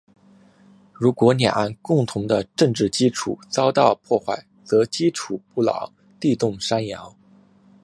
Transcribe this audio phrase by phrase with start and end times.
[0.93, 7.15] 如果两岸共同的政治基础遭到破坏，则基础不牢，地动山摇。